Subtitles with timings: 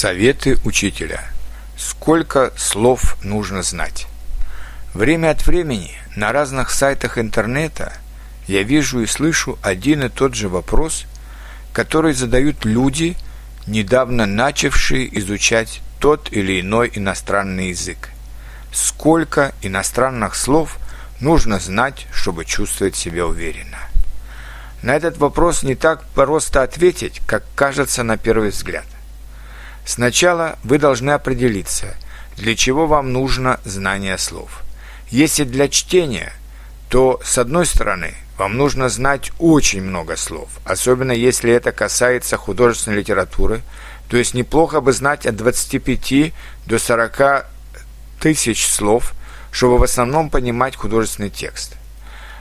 [0.00, 1.22] Советы учителя.
[1.76, 4.06] Сколько слов нужно знать?
[4.94, 7.92] Время от времени на разных сайтах интернета
[8.46, 11.04] я вижу и слышу один и тот же вопрос,
[11.74, 13.14] который задают люди,
[13.66, 18.08] недавно начавшие изучать тот или иной иностранный язык.
[18.72, 20.78] Сколько иностранных слов
[21.20, 23.80] нужно знать, чтобы чувствовать себя уверенно?
[24.80, 28.86] На этот вопрос не так просто ответить, как кажется на первый взгляд–
[29.84, 31.96] Сначала вы должны определиться,
[32.36, 34.62] для чего вам нужно знание слов.
[35.10, 36.32] Если для чтения,
[36.88, 42.98] то, с одной стороны, вам нужно знать очень много слов, особенно если это касается художественной
[42.98, 43.62] литературы,
[44.08, 46.32] то есть неплохо бы знать от 25
[46.66, 47.46] до 40
[48.20, 49.12] тысяч слов,
[49.52, 51.74] чтобы в основном понимать художественный текст.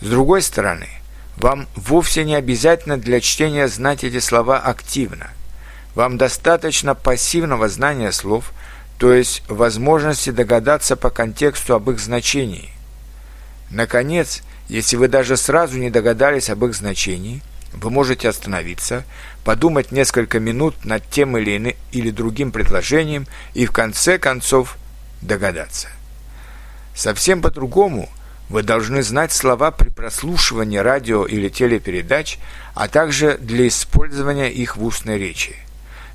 [0.00, 0.88] С другой стороны,
[1.36, 5.30] вам вовсе не обязательно для чтения знать эти слова активно–
[5.94, 8.52] вам достаточно пассивного знания слов,
[8.98, 12.70] то есть возможности догадаться по контексту об их значении.
[13.70, 17.42] Наконец, если вы даже сразу не догадались об их значении,
[17.72, 19.04] вы можете остановиться,
[19.44, 24.76] подумать несколько минут над тем или, иным, или другим предложением и в конце концов
[25.22, 25.88] догадаться.
[26.94, 28.08] Совсем по-другому
[28.48, 32.38] вы должны знать слова при прослушивании радио или телепередач,
[32.74, 35.54] а также для использования их в устной речи–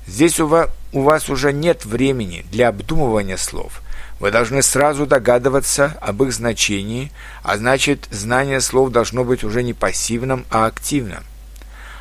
[0.06, 3.82] Здесь у вас, у вас уже нет времени для обдумывания слов.
[4.20, 7.10] Вы должны сразу догадываться об их значении,
[7.42, 11.24] а значит, знание слов должно быть уже не пассивным, а активным.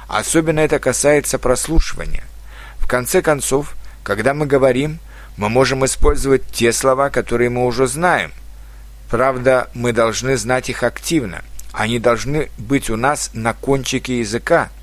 [0.08, 2.24] Особенно это касается прослушивания.
[2.78, 5.00] В конце концов, когда мы говорим,
[5.36, 8.32] мы можем использовать те слова, которые мы уже знаем.
[9.10, 11.44] Правда, мы должны знать их активно.
[11.74, 14.70] Они должны быть у нас на кончике языка–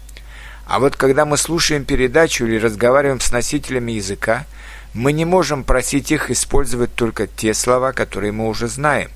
[0.66, 4.46] а вот когда мы слушаем передачу или разговариваем с носителями языка,
[4.94, 9.10] мы не можем просить их использовать только те слова, которые мы уже знаем.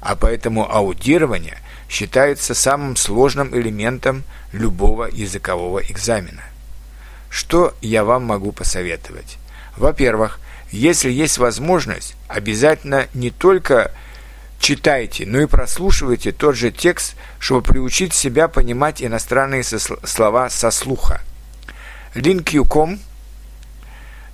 [0.00, 6.42] А поэтому аудирование считается самым сложным элементом любого языкового экзамена.
[7.30, 9.38] Что я вам могу посоветовать?
[9.76, 10.38] Во-первых,
[10.70, 13.92] если есть возможность, обязательно не только
[14.58, 21.22] читайте, но и прослушивайте тот же текст, чтобы приучить себя понимать иностранные слова со слуха.
[22.14, 22.98] Link.com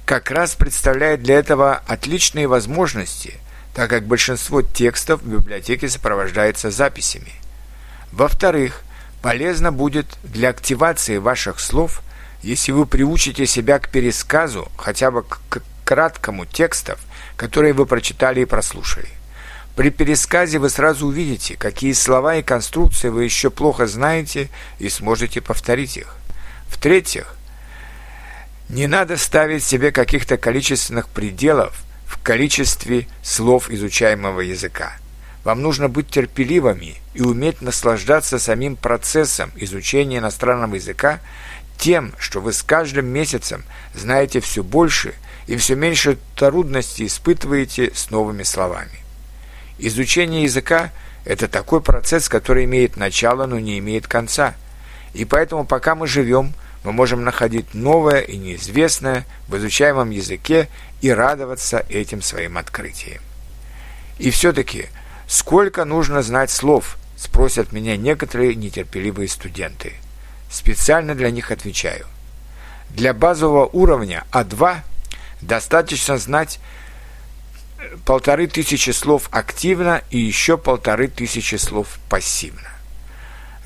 [0.04, 3.34] как раз представляет для этого отличные возможности,
[3.74, 7.32] так как большинство текстов в библиотеке сопровождается записями.
[8.10, 8.82] Во-вторых,
[9.22, 12.02] полезно будет для активации ваших слов,
[12.42, 17.00] если вы приучите себя к пересказу хотя бы к краткому текстов,
[17.36, 19.08] которые вы прочитали и прослушали.
[19.76, 25.40] При пересказе вы сразу увидите, какие слова и конструкции вы еще плохо знаете и сможете
[25.40, 26.16] повторить их.
[26.68, 27.36] В-третьих,
[28.68, 34.96] не надо ставить себе каких-то количественных пределов в количестве слов изучаемого языка.
[35.44, 41.20] Вам нужно быть терпеливыми и уметь наслаждаться самим процессом изучения иностранного языка
[41.78, 45.14] тем, что вы с каждым месяцем знаете все больше
[45.46, 49.02] и все меньше трудностей испытываете с новыми словами.
[49.84, 50.92] Изучение языка–
[51.24, 54.54] это такой процесс, который имеет начало, но не имеет конца.
[55.12, 56.52] И поэтому, пока мы живем,
[56.84, 60.68] мы можем находить новое и неизвестное в изучаемом языке
[61.00, 63.20] и радоваться этим своим открытиям.
[64.18, 64.86] И все-таки,
[65.26, 69.94] сколько нужно знать слов, спросят меня некоторые нетерпеливые студенты.
[70.48, 72.06] Специально для них отвечаю.
[72.90, 74.76] Для базового уровня А2
[75.40, 76.60] достаточно знать
[78.04, 82.68] полторы тысячи слов активно и еще полторы тысячи слов пассивно.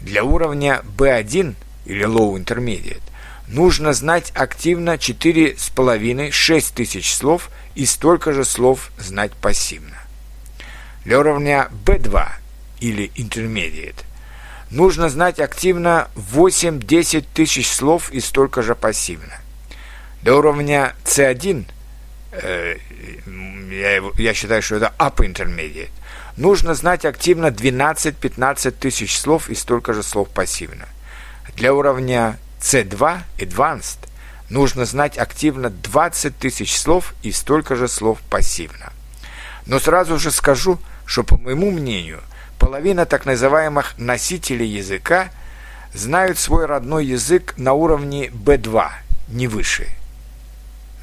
[0.00, 1.54] Для уровня B1
[1.87, 3.03] или Low Intermediate
[3.49, 9.97] нужно знать активно 4,5-6 тысяч слов и столько же слов знать пассивно.
[11.05, 12.28] Для уровня B2
[12.81, 14.05] или Intermediate
[14.71, 19.34] нужно знать активно 8-10 тысяч слов и столько же пассивно.
[20.22, 21.75] Для уровня C1 э,
[22.43, 25.91] я, его, я считаю, что это upper intermediate,
[26.37, 30.87] нужно знать активно 12-15 тысяч слов и столько же слов пассивно.
[31.55, 34.09] Для уровня C2 Advanced
[34.50, 38.93] нужно знать активно 20 тысяч слов и столько же слов пассивно.
[39.67, 42.21] Но сразу же скажу, что, по моему мнению,
[42.59, 45.31] половина так называемых носителей языка
[45.93, 48.91] знают свой родной язык на уровне B2,
[49.29, 49.89] не выше.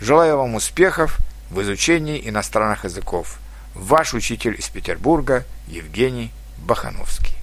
[0.03, 1.17] Желаю вам успехов–
[1.49, 3.37] в изучении иностранных языков.
[3.73, 7.42] Ваш учитель из Петербурга Евгений Бахановский.